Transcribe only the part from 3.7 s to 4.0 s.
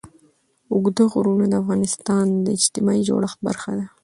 ده.